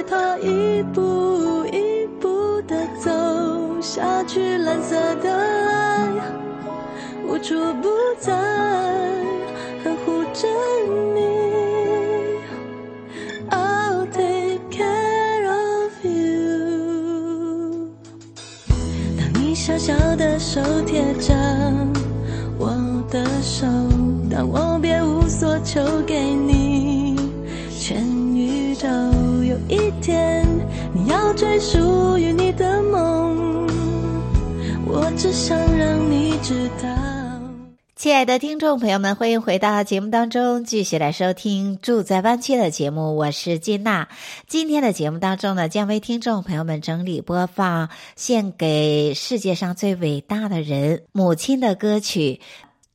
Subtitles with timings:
[0.00, 3.10] 别害怕一步一步的走
[3.80, 4.56] 下去。
[4.58, 6.08] 蓝色的爱
[7.26, 8.32] 无处不在，
[9.84, 10.48] 呵护着
[11.14, 11.20] 你。
[13.50, 17.90] I'll take care of you。
[19.18, 21.34] 当你小小的手贴着
[22.58, 22.70] 我
[23.10, 23.66] 的手，
[24.30, 27.16] 当我别无所求给你
[27.78, 28.02] 全
[28.34, 28.88] 宇宙，
[31.34, 33.68] 追属于你的梦。
[34.86, 36.88] 我只想让你知道。
[37.94, 43.14] 亲爱的听众朋友们，欢迎回到节目当中，继续来收听《住在湾区》的节目。
[43.14, 44.08] 我是金娜。
[44.46, 52.40] 今天的节目当中呢，将为听众朋友们整理播放献给世界上最伟大的人——母亲的歌曲。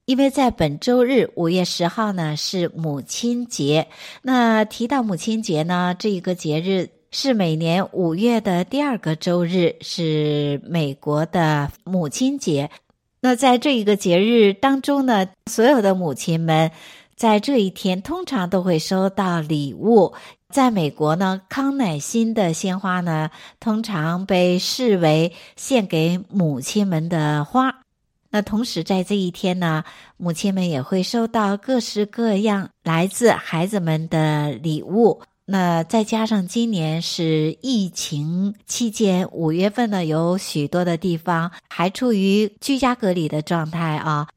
[0.06, 3.88] 因为在本周日五月十号呢，是母亲节。
[4.23, 6.90] 那提到母亲节呢，这一个节日。
[7.12, 12.70] 是每年五月的第二个周日，是美国的母亲节。
[13.22, 16.72] 那在这一个节日当中呢，所有的母亲们
[17.16, 20.14] 在这一天通常都会收到礼物。
[20.50, 27.82] 在美国呢，康乃馨的鲜花呢，通常被视为献给母亲们的花。
[28.30, 29.84] 那同时在这一天呢，
[30.18, 35.22] 母亲们也会收到各式各样来自孩子们的礼物。
[35.45, 44.28] 那再加上今年是疫情期间，五月份呢，有许多的地方还处于居家隔离的状态啊。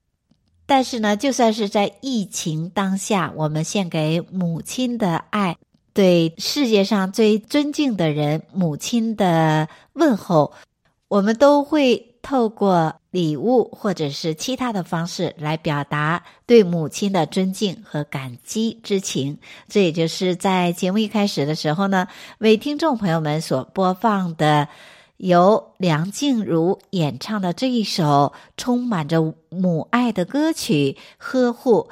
[0.66, 5.56] 但是呢，就算是在疫情当下，我们献给母亲的爱，
[5.92, 10.52] 对世界上最尊敬的人母亲的问候，
[11.08, 12.04] 我们都会。
[12.20, 19.38] 透过礼物或者是其他的方式来表达对母亲的尊敬和感激之情。
[19.68, 22.08] 这也就是在节目一开始的时候呢，
[22.38, 24.68] 为听众朋友们所播放的，
[25.16, 31.88] 由梁静茹演唱的这一首充满着母爱的歌曲《呵护》。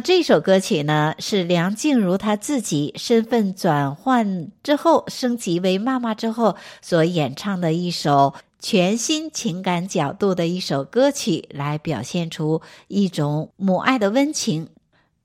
[0.00, 14.68] 这首歌曲呢，是梁静茹她自己身份转换之后，升级为妈妈之后所演唱的一首全新情感角度的一首歌曲，来表现出一种母爱的温情。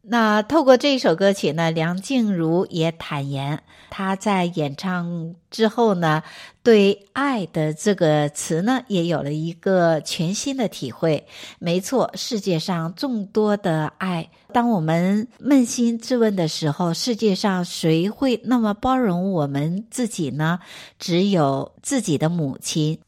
[0.06, 6.24] 那透过这一首歌曲呢，梁静茹也坦言，她在演唱之后呢，
[6.62, 11.26] 对“爱”的这个词呢，也有了一个全新的体会。
[11.58, 20.60] 没错，世界上众多的爱，当我们扪心自问的时候，世界上谁会那么包容我们自己呢？
[21.00, 23.00] 只有自己的母亲。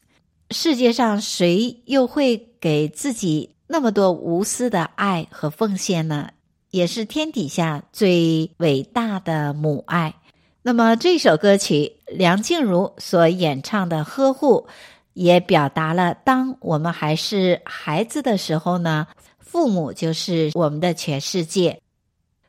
[0.52, 6.30] 世界上谁又会给自己那么多无私的爱和奉献呢？
[6.76, 10.14] 也是天底下最伟大的母爱。
[10.62, 14.68] 那么这首歌曲，梁静茹所演唱的《呵护》，
[15.14, 19.08] 也表达了当我们还是孩子的时候呢，
[19.40, 21.80] 父母就是我们的全世界。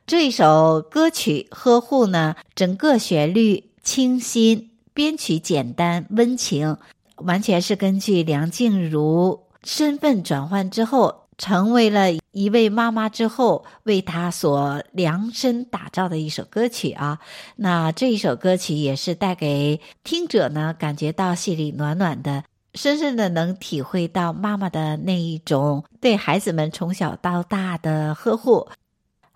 [0.09, 6.77] 这一首歌曲《呵护》呢，整个旋律清新，编曲简单温情，
[7.19, 11.26] 完全是根据梁静茹身份转换之后。
[11.39, 17.19] 成为了一位妈妈之后，为她所量身打造的一首歌曲啊。
[17.57, 22.45] 那这一首歌曲也是带给听者呢，感觉到心里暖暖的，
[22.75, 28.69] 深深的能体会到妈妈的那一种对孩子们从小到大的呵护。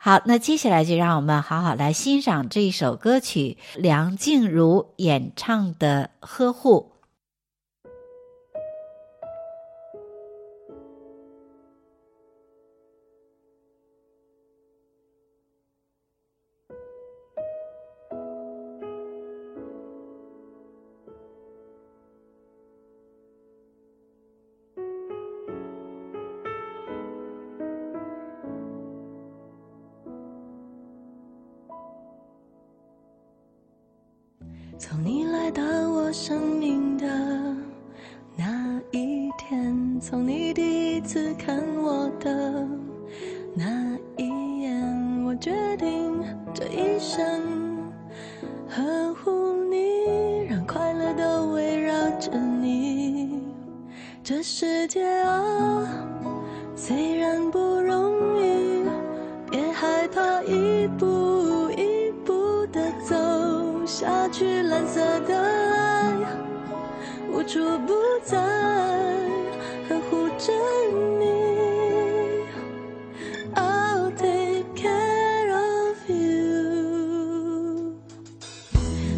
[0.02, 6.93] 好，那接下来就让我们好好来欣赏这一首歌曲，梁静茹演唱的《呵护》。
[54.30, 55.82] 这世界啊，
[56.76, 58.84] 虽然不容易，
[59.50, 63.16] 别害怕一步一步的走
[63.84, 64.62] 下去。
[64.62, 66.12] 蓝色的爱
[67.32, 67.92] 无处不
[68.22, 68.38] 在，
[69.88, 70.52] 呵护着
[71.18, 71.26] 你。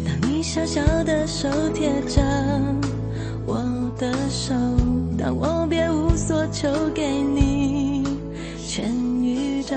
[0.07, 2.19] 当你小小的手贴着，
[5.23, 8.03] 当我别无所求给你
[8.67, 8.93] 全
[9.23, 9.73] 宇宙，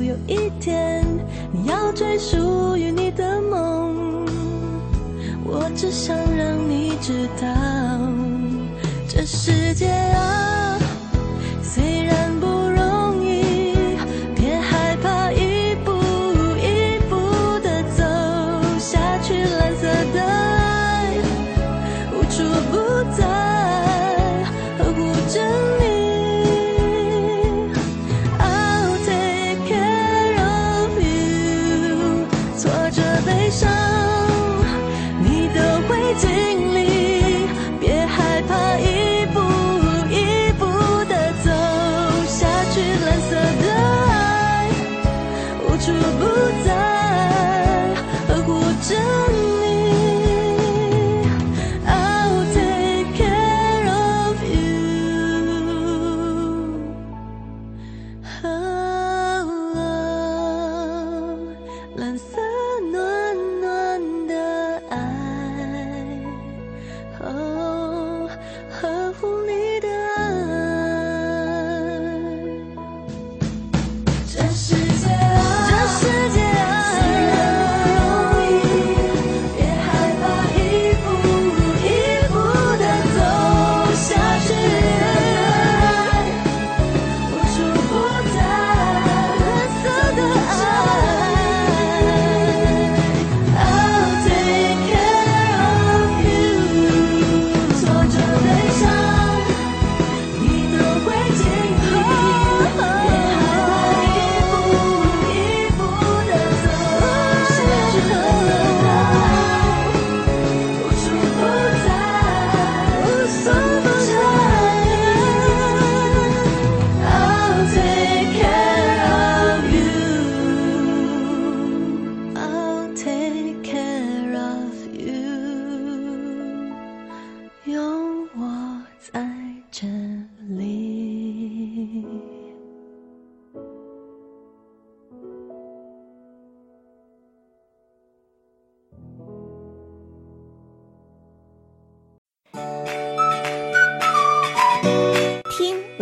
[0.00, 1.04] 有一天
[1.50, 4.24] 你要追属于你的梦。
[5.42, 7.48] 我只想让你知道，
[9.08, 10.53] 这世界啊，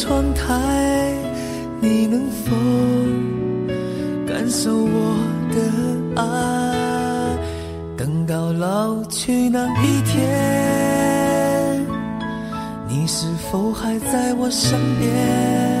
[0.00, 1.12] 窗台，
[1.80, 2.54] 你能否
[4.28, 5.18] 感受我
[5.50, 5.58] 的
[6.22, 6.22] 爱？
[7.96, 11.84] 等到老去那一天，
[12.88, 15.77] 你是否还在我身边？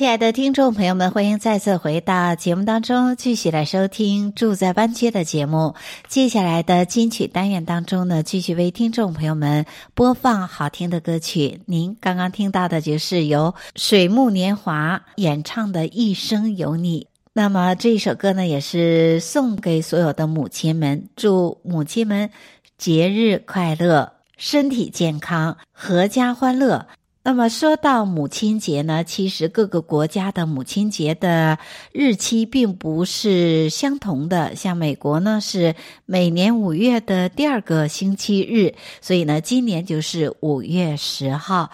[0.00, 5.74] 亲爱的听众朋友们，欢迎再次回到节目当中，继续来收听《住在湾区》的节目。
[6.08, 11.60] 接下来的金曲单元当中呢，继续为听众朋友们播放好听的歌曲。
[11.66, 17.02] 您刚刚听到的就是由水木年华演唱的《一生有你》。
[17.34, 22.30] 那么这一首歌呢，也是送给所有的母亲们，祝母亲们
[22.78, 26.86] 节日快乐，身体健康，阖家欢乐。
[27.22, 31.58] 那么说到母亲节呢，其实各个国家的母亲节的
[31.92, 34.56] 日期并不是相同的。
[34.56, 35.74] 像美国呢是
[36.06, 41.70] 每年五月的第二个星期日，所以呢今年就是五月十号。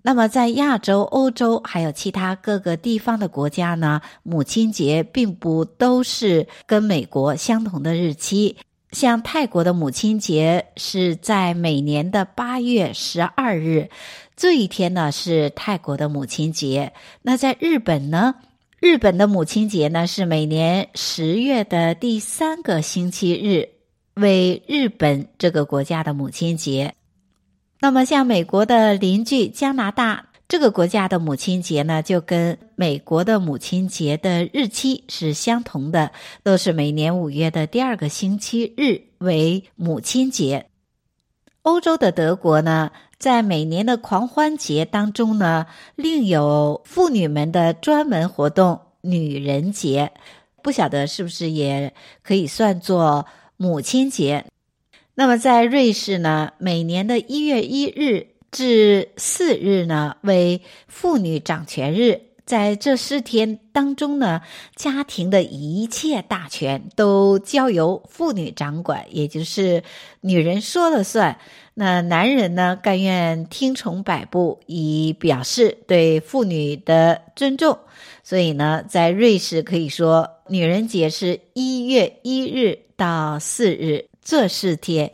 [0.00, 8.56] 那么在亚洲、欧洲还有其他各个地方的国家呢，母亲节并不都是跟美国相同的日期。
[8.92, 13.90] 像泰国的母亲节是在每年的八月十二日。
[14.40, 16.94] 这一天呢是泰国的母亲节。
[17.20, 18.36] 那在日本呢，
[18.80, 23.68] 日本的母亲节呢是每年十月的第三个星期日，
[24.14, 26.94] 为日本这个国家的母亲节。
[27.80, 40.64] 那么像美国的邻居加拿大这个国家的母亲节呢，就跟美国的母亲节的日期是相同的，都是每年五月的第二个星期日为母亲节。
[41.60, 42.90] 欧洲的德国呢，
[43.20, 50.10] 在每年的狂欢节当中呢，另有妇女们的专门活动——女人节，
[50.62, 53.26] 不晓得是不是也可以算作
[53.58, 54.46] 母亲节？
[55.16, 62.22] 那么在瑞士呢，每年的一月一日至四日呢，为妇女掌权日。
[62.50, 64.40] 在这四天当中呢，
[64.74, 69.84] 家庭的一切大权都交由妇女掌管，也就是
[70.20, 71.38] 女人说了算。
[71.74, 77.78] 那男人呢，甘愿听从摆布，以表示对妇女的尊重。
[78.24, 85.12] 所以呢，在瑞士可以说，女人节是一月一日到四日这四天。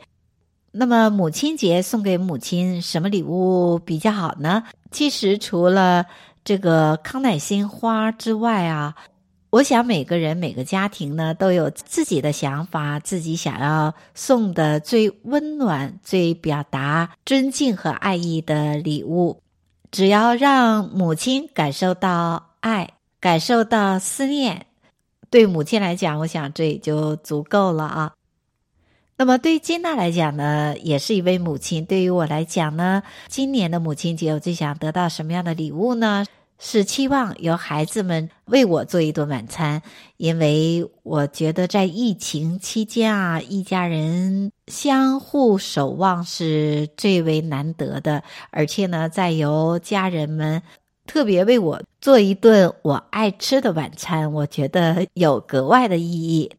[0.79, 4.65] 那么母亲节送给母亲什么礼物比较好呢？
[4.91, 6.05] 其实除了
[6.47, 8.95] 这个康乃馨花之外啊，
[9.51, 19.43] 我想每个人每个家庭呢都有自己的想法，自己想要送的最温暖、最表达尊敬和爱意的礼物。
[19.91, 24.67] 只要让母亲感受到爱，感受到思念，
[25.31, 28.13] 对母亲来讲，我想这也就足够了啊。
[29.19, 31.85] 那么对于金娜来讲呢，也是一位母亲。
[31.87, 36.25] 对于我来讲呢，今年的母亲节，我最想得到什么样的礼物呢？
[36.59, 39.83] 是期望由孩子们为我做一顿晚餐，
[40.17, 50.63] 因为我觉得在疫情期间啊，一家人相互守望是最为难得的，而且呢，再由家人们
[51.07, 56.51] 特别为我做一顿我爱吃的晚餐，我觉得有格外的意义。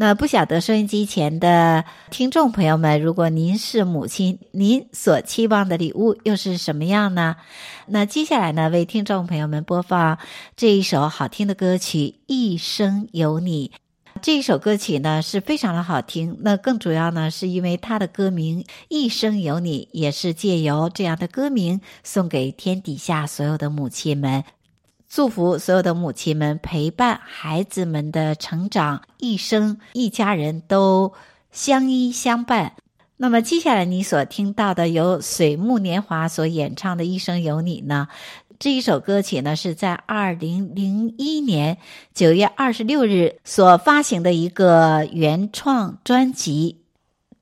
[0.00, 7.34] 那不晓得收音机前的听众朋友们，如果您是母亲，您所期望的礼物又是什么样呢？
[7.86, 10.18] 那接下来呢，为听众朋友们播放
[10.56, 13.72] 这一首好听的歌曲《一生有你》。
[14.18, 24.44] 这一首歌曲呢是非常的好听，那更主要呢是因为它的歌名《一生有你》，也是借由这样的歌名送给天底下所有的母亲们。
[25.08, 31.14] 祝福所有的母亲们陪伴孩子们的成长，一生一家人都
[31.50, 32.74] 相依相伴。
[33.16, 38.08] 那么接下来你所听到的由水木年华所演唱的《一生有你》呢，
[38.58, 41.78] 这一首歌曲呢，是在二零零一年
[42.12, 46.80] 九月二十六日所发行的一个原创专辑，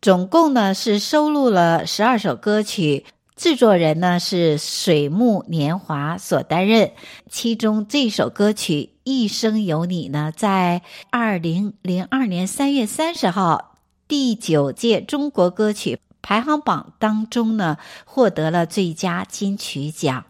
[0.02, 6.92] 总共呢是收录了十二首歌曲，制作人呢是水木年华所担任。
[7.30, 20.26] 其中这首歌曲《一生有你》呢，在二零零二年三月三十号第九届中国歌曲排行榜当中呢，获得了最佳金曲奖。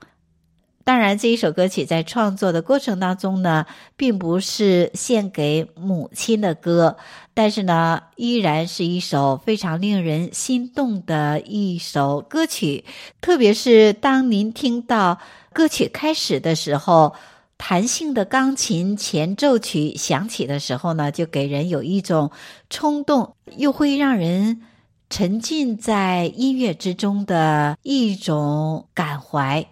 [0.86, 3.66] 当然，这一首歌曲在创作的过程当中呢，
[3.96, 6.96] 并不是献给母亲的歌，
[7.34, 12.84] 但是呢，依然是一首非常令人心动的一首歌曲。
[13.20, 15.18] 特别是当您听到
[15.52, 17.14] 歌曲开始的时候，
[17.58, 22.30] 弹性的钢琴前奏曲响起的时候呢，就给人有一种
[22.70, 24.62] 冲动，又会让人
[25.10, 29.66] 沉浸在音乐之中的一种感怀。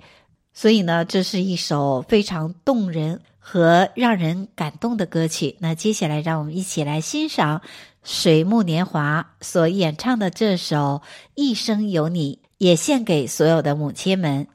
[0.54, 5.56] 所以呢，这是一首非常动人和让人感动的歌曲。
[5.58, 7.60] 那接下来，让我们一起来欣赏
[8.04, 11.02] 水木年华所演唱的这首
[11.34, 14.46] 《一生有你》，也献给所有的母亲们，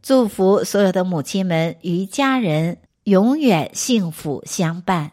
[0.00, 5.12] 祝福所有的母亲们与家人永远幸福相伴。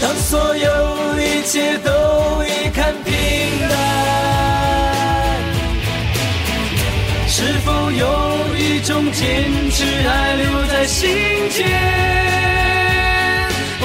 [0.00, 1.90] 当所有一切都
[2.44, 3.14] 已看平
[3.68, 3.72] 淡，
[7.26, 8.36] 是否有？
[8.58, 11.10] 一种坚持还留在心
[11.50, 11.66] 间。
[13.80, 13.84] 哦，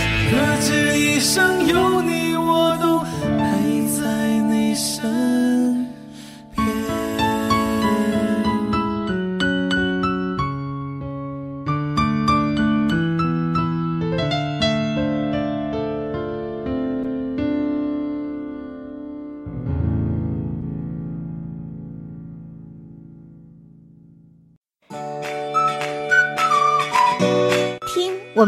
[0.31, 2.99] 可知一生有你，我都
[3.37, 4.01] 陪在
[4.49, 5.03] 你身
[5.73, 5.80] 边。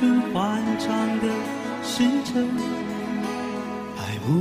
[0.00, 1.28] 春欢畅的
[1.82, 2.48] 时辰，
[3.98, 4.32] 爱慕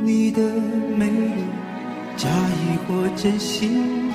[0.00, 0.40] 你的
[0.96, 1.42] 美丽，
[2.16, 4.12] 假意或真心。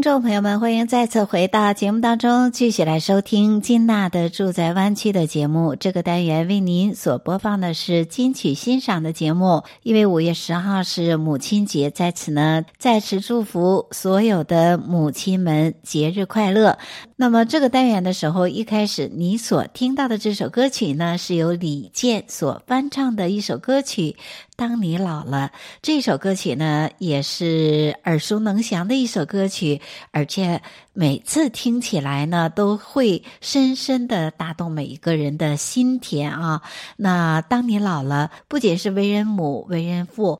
[0.00, 5.76] 听众朋友们，欢迎再次回到节目当中，继续来收听金娜的住在湾区的节目。
[5.76, 9.62] 这个单元为您所播放的是金曲欣赏的节目。
[9.82, 16.78] 因为五月十号是母亲节，在此呢，再次祝福所有的母亲们节日快乐。
[17.16, 24.16] 那么这个单元的时候，一开始你所听到的这首歌曲呢，是由李健所翻唱的一首歌曲。
[24.60, 30.60] 当你老了，这首歌曲呢，也是耳熟能详的一首歌曲，而且
[30.92, 36.60] 每次听起来呢，都会深深的打动每一个人的心田啊。
[36.98, 40.38] 那当你老了，不仅是为人母、为人父，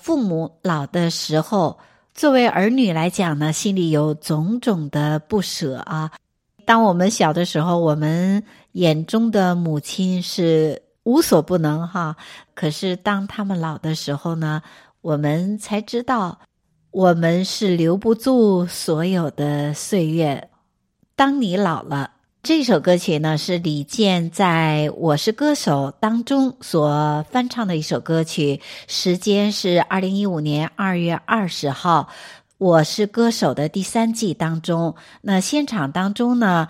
[0.00, 1.78] 父母老的时候，
[2.12, 6.10] 作为儿女来讲呢，心里有种种的不舍啊。
[6.64, 10.82] 当我们小的时候，我们眼中的母亲是。
[11.04, 12.16] 无所不能哈，
[12.54, 14.62] 可是当他们老的时候呢，
[15.00, 16.38] 我们才知道，
[16.90, 20.48] 我们是留不住所有的岁月。
[21.16, 22.12] 当你老了，
[22.42, 32.08] 这首歌曲呢，是李健在《我是歌手》当中所翻唱的一首歌曲，时间是二零一五年二月二十号，
[32.58, 34.94] 《我是歌手》的第三季当中。
[35.20, 36.68] 那现场当中呢，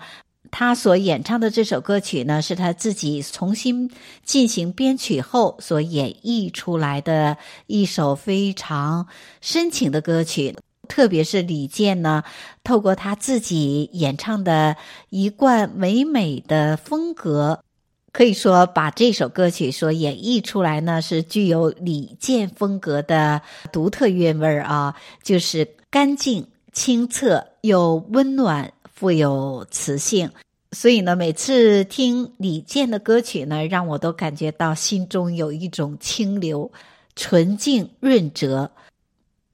[0.55, 3.89] 他所演唱的这首歌曲呢，是他自己重新
[4.23, 9.07] 进行编曲后所演绎出来的一首非常
[9.41, 10.55] 深情的歌曲。
[10.87, 12.23] 特别是李健呢，
[12.63, 14.75] 透过他自己演唱的
[15.09, 17.63] 一贯唯美的风格，
[18.11, 28.71] 可以说把这首歌曲所演绎出来呢，是具有李健风格的独特韵味儿啊，就是干净、清澈又温暖。
[28.93, 30.29] 富有磁性，
[30.71, 36.71] 所以呢，每次听李健的歌曲呢，让我都感觉到心中有一种清流、
[37.15, 38.71] 纯净、润泽。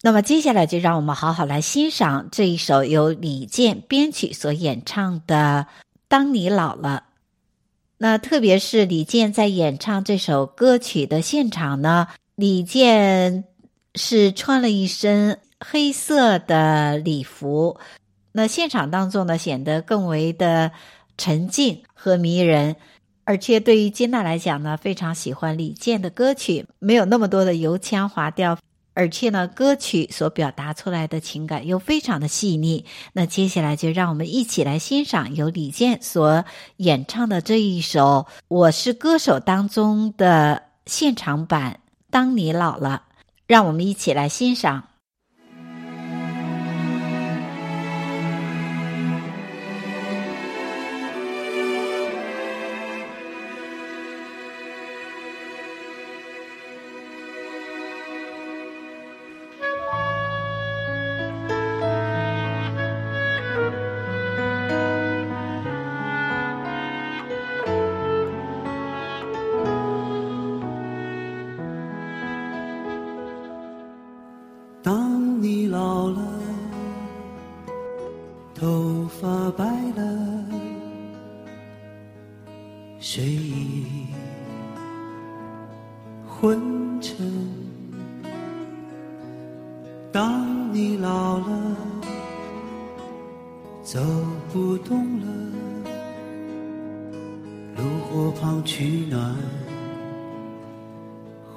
[0.02, 5.68] 那么接下来就让我们好好来欣赏这一首由李健编曲所演唱的
[6.08, 7.04] 《当你老了》。
[7.98, 13.44] 那特别是李健在演唱这首歌曲的现场呢，李健
[13.96, 17.78] 是穿了一身黑色的礼服，
[18.32, 20.72] 那现场当中呢显得更为的
[21.18, 22.76] 沉静和迷人，
[23.24, 28.58] 而且对于金娜来讲呢，非常喜欢李健的歌曲，没有那么多的油腔滑调。
[28.96, 32.84] 而且呢，歌曲所表达出来的情感又非常的细腻。
[33.14, 36.44] 那接下来就让我们一起来欣赏由李健所
[36.78, 43.04] 演唱的这一首《我是歌手》当中的现场版《当你老了》，
[43.48, 44.89] 让我们一起来欣赏。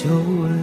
[0.00, 0.57] 就问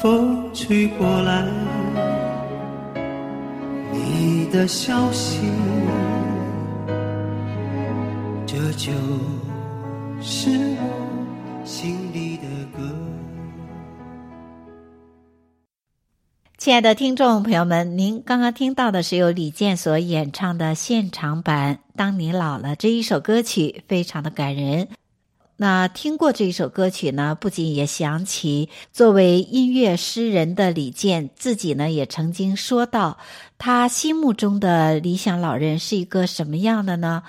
[0.00, 1.46] 风吹过来，
[3.92, 5.42] 你的消息，
[8.46, 8.92] 这就
[10.22, 12.82] 是我心里的歌。
[16.56, 24.88] 亲爱的听众朋友们，您刚刚听到的是由李健所演唱的现场版《当你老了》这一首歌曲，非常的感人。
[25.62, 33.18] 那听过这一首歌曲呢，不仅也想起作为音乐诗人的李健自己呢，也曾经说到
[33.58, 37.24] 他心目中的理想老人是一个什么样的呢？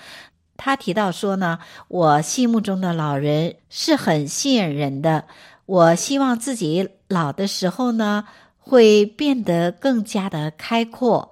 [0.55, 5.25] 他提到说呢，我心目中的老人是很吸引人的，
[5.65, 8.25] 我希望自己老的时候呢。
[8.63, 11.31] 会变得更加的开阔，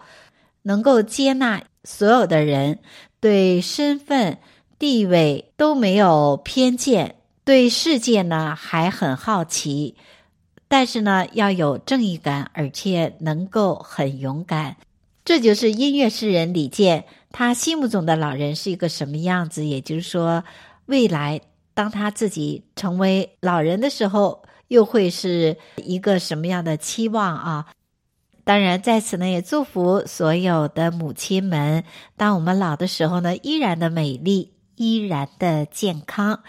[0.63, 2.79] 能够接纳所有的人，
[3.19, 4.39] 对身份
[4.79, 9.95] 地位都没有偏见，对世界呢还很好奇，
[10.67, 14.77] 但是呢要有正义感，而且能够很勇敢。
[15.23, 19.65] 这就是音乐诗人李健，他心目中的老人是一个什么样子？
[19.65, 20.43] 也就是说，
[20.87, 21.41] 未来
[21.73, 24.41] 当他自己成为老人的时候。
[24.69, 27.65] 又会是一个什么样的期望啊？
[28.43, 31.83] 当然，在此呢，也祝福所有的母亲们，
[32.15, 36.39] 当我们老的时候呢，依然的美丽，依然的健康。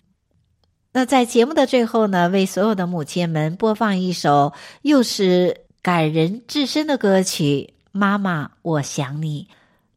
[0.92, 9.48] 那在节目的最后呢，为所有的母亲们播放一首又是感人至深的歌曲《妈妈，我想你》。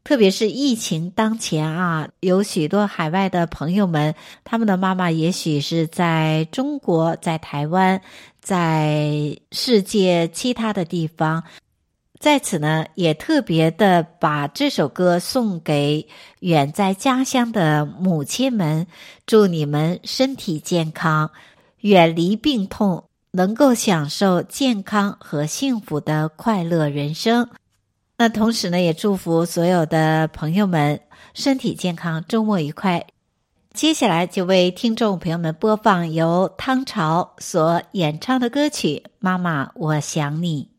[0.02, 8.02] 特别是疫情当前啊，有许多海外的朋友们，他们的妈妈也许是在中国、在台湾、
[8.42, 11.42] 在世界其他的地方，
[12.24, 16.08] 在此呢，也特别的把这首歌送给
[16.40, 18.86] 远在家乡的母亲们，
[19.26, 21.30] 祝你们身体健康，
[21.80, 27.50] 远离病痛，能够享受健康和幸福的快乐人生。
[28.16, 30.98] 那同时呢，也祝福所有的朋友们
[31.34, 33.06] 身体健康，周末愉快。
[33.74, 40.70] 接下来就为听众朋友们播放由汤潮所演唱的歌曲《妈妈，我想你》。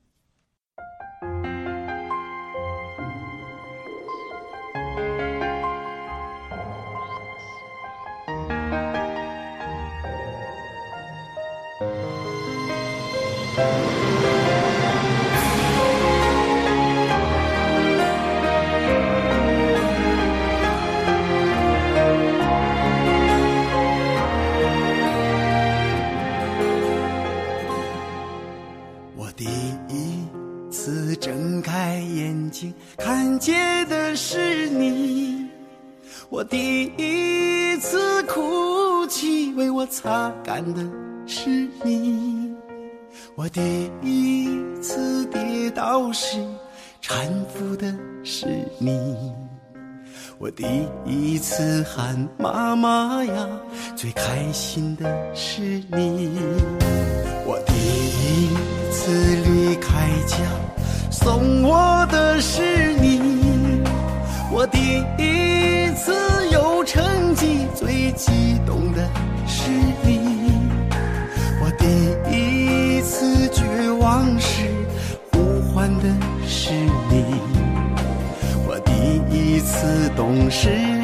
[40.05, 40.83] 擦干的
[41.25, 42.53] 是你，
[43.33, 44.47] 我第一
[44.79, 46.37] 次跌倒时
[47.01, 47.91] 搀扶的
[48.23, 48.45] 是
[48.77, 49.33] 你，
[50.37, 50.63] 我第
[51.07, 53.49] 一次喊妈妈呀，
[53.95, 56.37] 最开心的是你，
[57.47, 60.37] 我第一次离开家。
[61.09, 63.81] 送我的是你，
[64.51, 66.13] 我第一次
[66.51, 69.09] 有成绩，最激动的
[80.49, 80.94] 是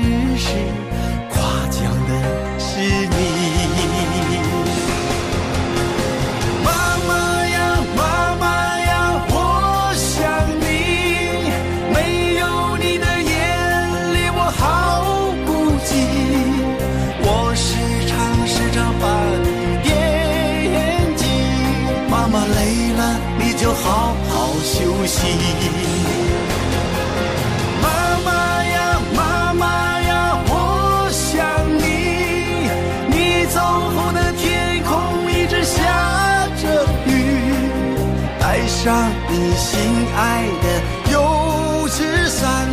[38.84, 39.80] 上你心
[40.18, 42.68] 爱的油纸伞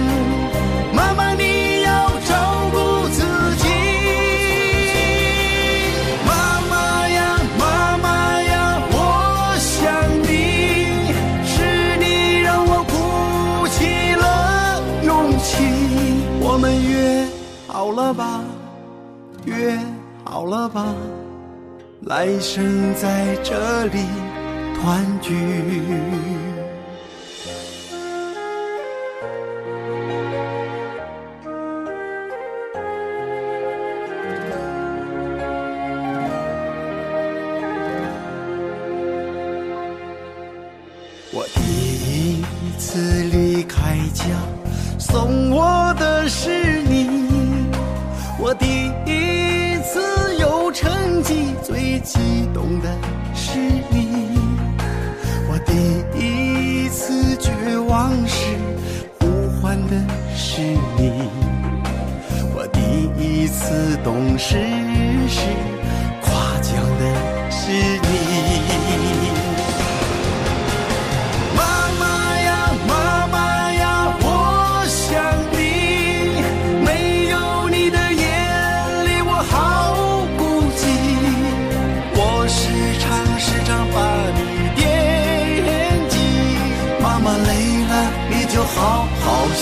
[0.94, 3.20] 妈妈你要照顾自
[3.56, 3.68] 己
[6.24, 11.12] 妈妈呀妈妈呀我想你
[11.44, 15.62] 是你让我鼓起了勇气。
[16.40, 17.26] 我们约
[17.66, 18.42] 好了吧
[19.44, 19.78] 约
[20.24, 20.86] 好了吧。
[22.06, 23.98] 来生在这里
[24.82, 26.47] 欢聚。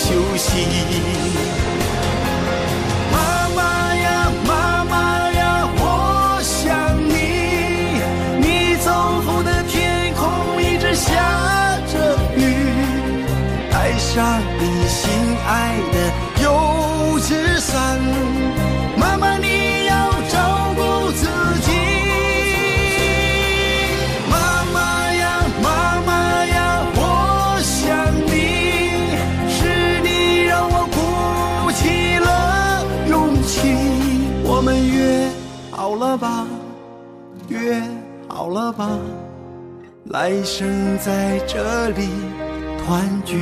[0.07, 1.76] 休息。
[38.71, 38.99] 吧，
[40.05, 42.07] 来生在这里
[42.79, 43.35] 团聚。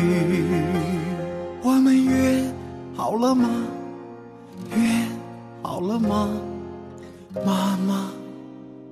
[1.62, 2.44] 我们约
[2.96, 3.50] 好了吗？
[4.76, 4.78] 约
[5.62, 6.30] 好了吗？
[7.46, 8.10] 妈妈，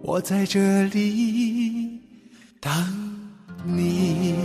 [0.02, 2.00] 我在这里
[2.60, 2.72] 等
[3.64, 4.36] 你。